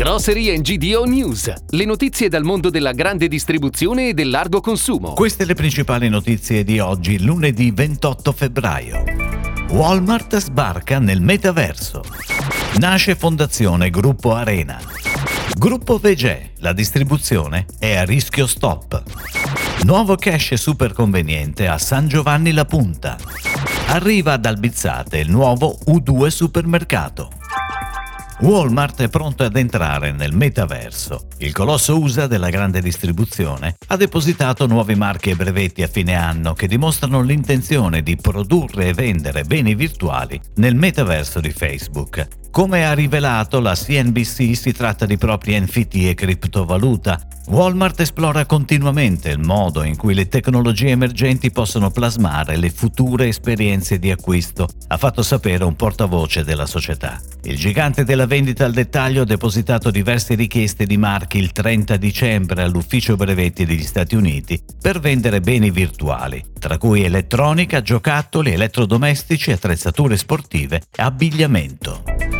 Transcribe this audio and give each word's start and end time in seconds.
Grocery 0.00 0.58
GDO 0.62 1.04
News, 1.04 1.52
le 1.68 1.84
notizie 1.84 2.30
dal 2.30 2.42
mondo 2.42 2.70
della 2.70 2.92
grande 2.92 3.28
distribuzione 3.28 4.08
e 4.08 4.14
del 4.14 4.30
largo 4.30 4.62
consumo. 4.62 5.12
Queste 5.12 5.44
le 5.44 5.52
principali 5.52 6.08
notizie 6.08 6.64
di 6.64 6.78
oggi, 6.78 7.22
lunedì 7.22 7.70
28 7.70 8.32
febbraio. 8.32 9.04
Walmart 9.68 10.38
sbarca 10.38 11.00
nel 11.00 11.20
metaverso. 11.20 12.02
Nasce 12.78 13.14
Fondazione 13.14 13.90
Gruppo 13.90 14.32
Arena. 14.32 14.80
Gruppo 15.58 15.98
Vegè, 15.98 16.52
la 16.60 16.72
distribuzione 16.72 17.66
è 17.78 17.94
a 17.96 18.04
rischio 18.04 18.46
stop. 18.46 19.02
Nuovo 19.82 20.16
cash 20.16 20.54
super 20.54 20.94
conveniente 20.94 21.68
a 21.68 21.76
San 21.76 22.08
Giovanni 22.08 22.52
La 22.52 22.64
Punta. 22.64 23.18
Arriva 23.88 24.32
ad 24.32 24.46
Albizzate 24.46 25.18
il 25.18 25.30
nuovo 25.30 25.78
U2 25.88 26.28
supermercato. 26.28 27.39
Walmart 28.42 29.02
è 29.02 29.08
pronto 29.10 29.42
ad 29.42 29.54
entrare 29.56 30.12
nel 30.12 30.34
metaverso. 30.34 31.26
Il 31.38 31.52
colosso 31.52 31.98
USA 32.00 32.26
della 32.26 32.48
grande 32.48 32.80
distribuzione 32.80 33.74
ha 33.88 33.96
depositato 33.96 34.66
nuovi 34.66 34.94
marchi 34.94 35.28
e 35.28 35.36
brevetti 35.36 35.82
a 35.82 35.88
fine 35.88 36.14
anno 36.14 36.54
che 36.54 36.66
dimostrano 36.66 37.20
l'intenzione 37.20 38.02
di 38.02 38.16
produrre 38.16 38.88
e 38.88 38.94
vendere 38.94 39.44
beni 39.44 39.74
virtuali 39.74 40.40
nel 40.54 40.74
metaverso 40.74 41.38
di 41.38 41.50
Facebook. 41.50 42.26
Come 42.50 42.86
ha 42.86 42.94
rivelato 42.94 43.60
la 43.60 43.74
CNBC 43.74 44.56
si 44.56 44.72
tratta 44.72 45.04
di 45.04 45.18
propri 45.18 45.60
NFT 45.60 45.96
e 45.96 46.14
criptovaluta. 46.14 47.20
Walmart 47.48 47.98
esplora 47.98 48.46
continuamente 48.46 49.30
il 49.30 49.40
modo 49.40 49.82
in 49.82 49.96
cui 49.96 50.14
le 50.14 50.28
tecnologie 50.28 50.90
emergenti 50.90 51.50
possono 51.50 51.90
plasmare 51.90 52.56
le 52.56 52.70
future 52.70 53.26
esperienze 53.26 53.98
di 53.98 54.10
acquisto, 54.10 54.68
ha 54.88 54.96
fatto 54.96 55.22
sapere 55.22 55.64
un 55.64 55.74
portavoce 55.74 56.44
della 56.44 56.66
società. 56.66 57.20
Il 57.42 57.56
gigante 57.56 58.04
della 58.04 58.26
vendita 58.26 58.66
al 58.66 58.72
dettaglio 58.72 59.22
ha 59.22 59.24
depositato 59.24 59.90
diverse 59.90 60.34
richieste 60.34 60.86
di 60.86 60.96
marchi 60.96 61.38
il 61.38 61.50
30 61.50 61.96
dicembre 61.96 62.62
all'Ufficio 62.62 63.16
Brevetti 63.16 63.64
degli 63.64 63.82
Stati 63.82 64.14
Uniti 64.14 64.62
per 64.80 65.00
vendere 65.00 65.40
beni 65.40 65.70
virtuali, 65.70 66.44
tra 66.58 66.78
cui 66.78 67.02
elettronica, 67.02 67.82
giocattoli, 67.82 68.52
elettrodomestici, 68.52 69.50
attrezzature 69.50 70.16
sportive 70.16 70.82
e 70.94 71.02
abbigliamento. 71.02 72.39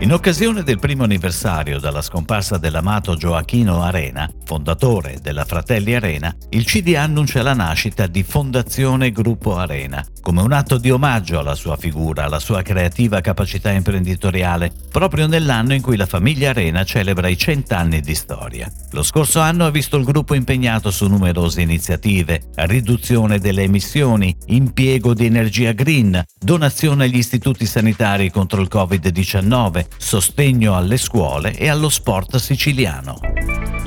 In 0.00 0.14
occasione 0.14 0.62
del 0.62 0.78
primo 0.78 1.04
anniversario 1.04 1.78
dalla 1.78 2.00
scomparsa 2.00 2.56
dell'amato 2.56 3.16
Gioachino 3.16 3.82
Arena, 3.82 4.30
fondatore 4.46 5.18
della 5.20 5.44
Fratelli 5.44 5.94
Arena, 5.94 6.34
il 6.48 6.64
CD 6.64 6.94
annuncia 6.96 7.42
la 7.42 7.52
nascita 7.52 8.06
di 8.06 8.22
Fondazione 8.22 9.12
Gruppo 9.12 9.58
Arena, 9.58 10.02
come 10.22 10.40
un 10.40 10.52
atto 10.52 10.78
di 10.78 10.90
omaggio 10.90 11.38
alla 11.38 11.54
sua 11.54 11.76
figura, 11.76 12.24
alla 12.24 12.38
sua 12.38 12.62
creativa 12.62 13.20
capacità 13.20 13.70
imprenditoriale, 13.72 14.72
proprio 14.90 15.26
nell'anno 15.26 15.74
in 15.74 15.82
cui 15.82 15.98
la 15.98 16.06
famiglia 16.06 16.48
Arena 16.48 16.82
celebra 16.82 17.28
i 17.28 17.36
cent'anni 17.36 18.00
di 18.00 18.14
storia. 18.14 18.72
Lo 18.92 19.02
scorso 19.02 19.40
anno 19.40 19.66
ha 19.66 19.70
visto 19.70 19.98
il 19.98 20.04
gruppo 20.04 20.32
impegnato 20.32 20.90
su 20.90 21.08
numerose 21.08 21.60
iniziative, 21.60 22.44
riduzione 22.54 23.38
delle 23.38 23.64
emissioni, 23.64 24.34
impiego 24.46 25.12
di 25.12 25.26
energia 25.26 25.72
green, 25.72 26.24
donazione 26.38 27.04
agli 27.04 27.18
istituti 27.18 27.66
sanitari 27.66 28.30
contro 28.30 28.62
il 28.62 28.68
Covid-19, 28.72 29.89
sostegno 29.96 30.76
alle 30.76 30.96
scuole 30.96 31.56
e 31.56 31.68
allo 31.68 31.88
sport 31.88 32.36
siciliano. 32.36 33.29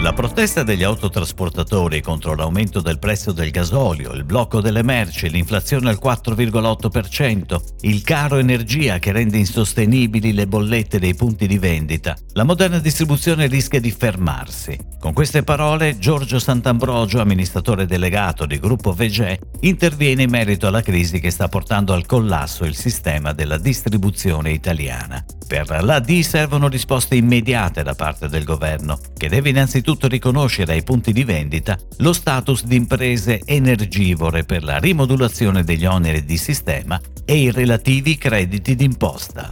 La 0.04 0.12
protesta 0.12 0.64
degli 0.64 0.84
autotrasportatori 0.84 2.02
contro 2.02 2.36
l'aumento 2.36 2.82
del 2.82 3.00
prezzo 3.00 3.32
del 3.32 3.52
gasolio, 3.52 4.12
il 4.12 4.26
blocco 4.26 4.59
delle 4.59 4.84
merci, 4.84 5.30
l'inflazione 5.30 5.88
al 5.88 5.98
4,8%, 6.04 7.62
il 7.84 8.02
caro 8.02 8.36
energia 8.36 9.00
che 9.00 9.14
rende 9.14 9.38
insostenibili 9.38 10.34
le 10.34 10.46
bollette 10.46 11.00
dei 11.00 11.16
punti 11.16 11.48
di 11.48 11.58
vendita, 11.58 12.18
la 12.34 12.44
moderna 12.44 12.80
distribuzione 12.80 13.48
rischia 13.48 13.80
di 13.80 13.92
fermarsi. 13.92 14.78
Con 15.00 15.14
queste 15.14 15.44
parole 15.44 15.97
Giorgio 15.97 16.38
Sant'Ambrogio, 16.38 17.22
amministratore 17.22 17.85
delegato 17.85 18.46
di 18.46 18.59
Gruppo 18.59 18.91
Vegè, 18.91 19.40
interviene 19.62 20.24
in 20.24 20.30
merito 20.30 20.68
alla 20.68 20.81
crisi 20.81 21.22
che 21.22 21.31
sta 21.31 21.47
portando 21.47 21.94
al 21.94 22.06
collasso 22.06 22.66
il 22.66 22.75
sistema 22.75 23.31
della 23.31 23.58
distribuzione 23.58 24.52
italiana. 24.52 25.24
Per 25.47 25.84
l'AD 25.84 26.20
servono 26.22 26.68
risposte 26.68 27.16
immediate 27.16 27.84
da 27.84 27.94
parte 27.94 28.28
del 28.28 28.44
governo, 28.44 29.00
che 29.16 29.30
deve 29.30 29.50
innanzitutto 29.50 29.91
riconoscere 30.02 30.74
ai 30.74 30.84
punti 30.84 31.12
di 31.12 31.24
vendita 31.24 31.78
lo 31.98 32.14
status 32.14 32.64
di 32.66 32.76
imprese 32.76 33.42
energivore 33.46 34.44
per 34.44 34.64
la 34.64 34.78
rimodulazione 34.78 35.64
degli 35.64 35.86
oneri 35.86 36.26
di 36.26 36.38
sistema 36.38 37.00
e 37.26 37.38
i 37.38 37.52
relativi 37.52 38.18
crediti 38.18 38.76
d'imposta. 38.76 39.48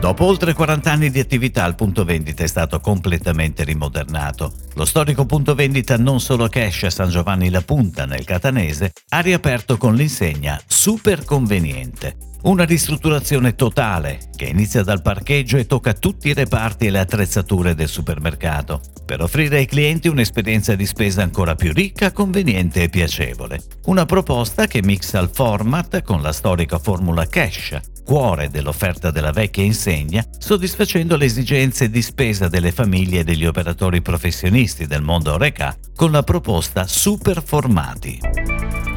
Dopo 0.00 0.24
oltre 0.24 0.54
40 0.54 0.90
anni 0.90 1.10
di 1.10 1.20
attività 1.20 1.66
il 1.66 1.74
punto 1.74 2.04
vendita 2.04 2.42
è 2.42 2.46
stato 2.46 2.80
completamente 2.80 3.64
rimodernato. 3.64 4.52
Lo 4.74 4.86
storico 4.86 5.26
punto 5.26 5.54
vendita 5.54 5.98
non 5.98 6.20
solo 6.20 6.48
cash 6.48 6.84
a 6.84 6.90
San 6.90 7.10
Giovanni 7.10 7.50
La 7.50 7.60
Punta 7.60 8.06
nel 8.06 8.24
Catanese 8.24 8.92
ha 9.10 9.20
riaperto 9.20 9.76
con 9.76 9.94
l'insegna 9.94 10.58
Super 10.66 11.26
Conveniente, 11.26 12.16
una 12.42 12.64
ristrutturazione 12.64 13.54
totale 13.54 14.18
che 14.34 14.46
inizia 14.46 14.82
dal 14.82 15.02
parcheggio 15.02 15.56
e 15.56 15.66
tocca 15.66 15.92
tutti 15.92 16.28
i 16.28 16.34
reparti 16.34 16.86
e 16.86 16.90
le 16.90 17.00
attrezzature 17.00 17.74
del 17.74 17.88
supermercato, 17.88 18.80
per 19.04 19.20
offrire 19.20 19.58
ai 19.58 19.66
clienti 19.66 20.08
un'esperienza 20.08 20.74
di 20.74 20.86
spesa 20.86 21.22
ancora 21.22 21.54
più 21.54 21.72
ricca, 21.72 22.12
conveniente 22.12 22.82
e 22.82 22.88
piacevole. 22.88 23.60
Una 23.86 24.06
proposta 24.06 24.66
che 24.66 24.82
mixa 24.82 25.18
il 25.18 25.30
format 25.32 26.02
con 26.02 26.22
la 26.22 26.32
storica 26.32 26.78
formula 26.78 27.26
cash, 27.26 27.78
cuore 28.04 28.48
dell'offerta 28.48 29.10
della 29.10 29.32
vecchia 29.32 29.62
insegna, 29.62 30.24
soddisfacendo 30.38 31.16
le 31.16 31.26
esigenze 31.26 31.90
di 31.90 32.02
spesa 32.02 32.48
delle 32.48 32.72
famiglie 32.72 33.20
e 33.20 33.24
degli 33.24 33.46
operatori 33.46 34.00
professionisti 34.02 34.86
del 34.86 35.02
mondo 35.02 35.34
Oreca 35.34 35.76
con 35.94 36.10
la 36.10 36.22
proposta 36.22 36.86
Super 36.86 37.42
Formati. 37.42 38.49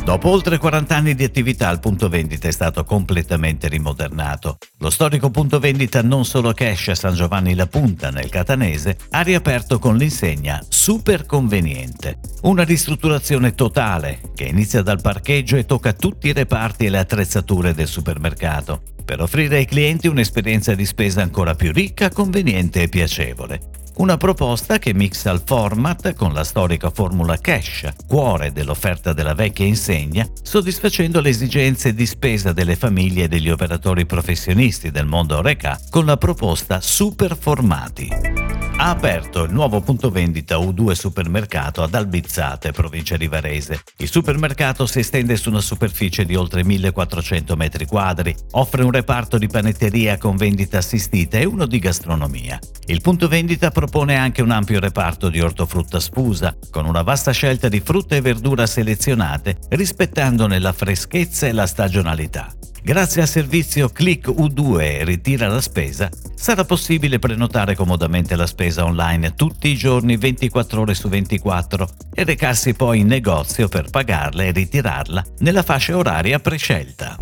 Dopo 0.04 0.28
oltre 0.28 0.58
40 0.58 0.96
anni 0.98 1.16
di 1.16 1.24
attività 1.24 1.70
il 1.70 1.80
punto 1.80 2.10
vendita 2.10 2.50
è 2.50 2.52
stato 2.52 2.84
completamente 2.84 3.70
rimodernato. 3.70 4.58
Lo 4.80 4.90
storico 4.90 5.30
punto 5.30 5.60
vendita 5.60 6.02
non 6.02 6.26
solo 6.26 6.52
cash 6.52 6.90
a 6.90 6.96
San 6.96 7.14
Giovanni 7.14 7.56
La 7.56 7.68
Punta 7.68 8.10
nel 8.10 8.28
Catanese 8.28 8.98
ha 9.12 9.22
riaperto 9.22 9.80
con 9.80 9.96
l'insegna 9.96 10.62
Super 10.68 11.26
Conveniente, 11.26 12.20
una 12.42 12.64
ristrutturazione 12.64 13.56
totale 13.56 14.20
che 14.36 14.44
inizia 14.44 14.82
dal 14.82 15.00
parcheggio 15.00 15.56
e 15.56 15.66
tocca 15.66 15.94
tutti 15.94 16.28
i 16.28 16.34
reparti 16.34 16.86
e 16.86 16.90
le 16.90 17.00
attrezzature 17.00 17.74
del 17.74 17.88
supermercato, 17.88 18.82
per 19.04 19.22
offrire 19.22 19.58
ai 19.58 19.66
clienti 19.66 20.08
un'esperienza 20.08 20.76
di 20.76 20.86
spesa 20.86 21.22
ancora 21.22 21.56
più 21.56 21.72
ricca, 21.72 22.10
conveniente 22.10 22.84
e 22.84 22.90
piacevole. 22.90 23.60
Una 23.96 24.18
proposta 24.18 24.80
che 24.80 24.94
mixa 24.94 25.30
il 25.32 25.44
format 25.46 26.14
con 26.16 26.34
la 26.34 26.44
storica 26.44 26.90
formula 26.90 27.38
cash, 27.38 27.88
cuore 28.08 28.52
dell'offerta 28.52 29.14
della 29.14 29.36
vecchia 29.36 29.66
insegna, 29.66 30.28
soddisfacendo 30.42 31.22
le 31.22 31.30
esigenze 31.30 31.94
di 31.94 32.08
spesa 32.08 32.54
delle 32.54 32.76
famiglie 32.76 33.26
e 33.26 33.28
degli 33.28 33.50
operatori 33.50 34.08
professionisti 34.08 34.90
del 34.90 35.06
mondo 35.06 35.38
Oreca 35.38 35.80
con 35.92 36.06
la 36.06 36.18
proposta 36.18 36.82
Super 36.82 37.38
Formati 37.38 38.43
ha 38.78 38.90
aperto 38.90 39.44
il 39.44 39.54
nuovo 39.54 39.82
punto 39.82 40.10
vendita 40.10 40.58
U2 40.58 40.92
Supermercato 40.92 41.84
ad 41.84 41.94
Albizzate, 41.94 42.72
provincia 42.72 43.18
di 43.18 43.28
Varese. 43.28 43.84
Il 43.98 44.10
supermercato 44.10 44.86
si 44.86 45.00
estende 45.00 45.36
su 45.38 45.50
una 45.50 45.62
superficie 45.62 46.26
di 46.26 46.36
oltre 46.36 46.64
1400 46.64 47.56
metri 47.56 47.86
quadri, 47.86 48.36
offre 48.52 48.84
un 48.84 48.92
reparto 48.92 49.38
di 49.38 49.48
panetteria 49.48 50.18
con 50.18 50.36
vendita 50.36 50.80
assistita 50.80 51.38
e 51.38 51.46
uno 51.46 51.66
di 51.66 51.80
gastronomia. 51.80 52.60
Il 52.88 53.02
punto 53.02 53.28
vendita 53.28 53.72
propone 53.72 54.16
anche 54.16 54.42
un 54.42 54.52
ampio 54.52 54.80
reparto 54.80 55.30
di 55.30 55.40
ortofrutta 55.40 56.00
sfusa, 56.00 56.56
con 56.70 56.86
una 56.86 57.04
vasta 57.04 57.32
scelta 57.32 57.70
di 57.70 57.80
frutta 57.80 58.16
e 58.16 58.22
verdura 58.22 58.66
selezionate, 58.66 59.58
rispettandone 59.70 60.60
la 60.60 60.74
freschezza 60.74 61.48
e 61.48 61.54
la 61.54 61.68
stagionalità. 61.68 62.54
Grazie 62.84 63.22
al 63.22 63.30
servizio 63.30 63.88
Click 63.88 64.28
U2 64.28 65.06
Ritira 65.06 65.48
la 65.48 65.62
spesa, 65.62 66.10
sarà 66.36 66.66
possibile 66.66 67.18
prenotare 67.18 67.76
comodamente 67.76 68.36
la 68.36 68.46
spesa 68.46 68.84
online 68.84 69.36
tutti 69.36 69.70
i 69.70 69.78
giorni 69.78 70.18
24 70.18 70.82
ore 70.82 70.94
su 70.94 71.08
24 71.08 71.88
e 72.14 72.26
recarsi 72.26 72.74
poi 72.74 73.00
in 73.00 73.08
negozio 73.08 73.70
per 73.70 73.90
pagarla 73.90 74.44
e 74.44 74.52
ritirarla 74.52 75.24
nella 75.40 75.64
fascia 75.64 75.96
oraria 75.96 76.40
prescelta. 76.40 77.16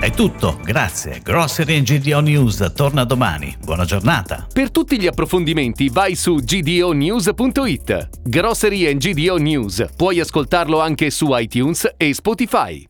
È 0.00 0.10
tutto, 0.10 0.60
grazie. 0.62 1.20
Grocery 1.22 1.82
GDO 1.82 2.20
News 2.20 2.72
torna 2.74 3.04
domani. 3.04 3.54
Buona 3.62 3.84
giornata. 3.84 4.46
Per 4.50 4.70
tutti 4.70 4.98
gli 4.98 5.06
approfondimenti 5.06 5.90
vai 5.90 6.14
su 6.14 6.36
gdonews.it. 6.36 8.08
Grocery 8.22 8.96
GDO 8.96 9.36
News. 9.36 9.84
Puoi 9.94 10.20
ascoltarlo 10.20 10.80
anche 10.80 11.10
su 11.10 11.28
iTunes 11.32 11.94
e 11.96 12.14
Spotify. 12.14 12.86